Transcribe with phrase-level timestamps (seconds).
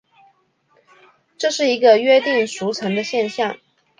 [1.37, 3.59] 这是一个约定俗成的现像。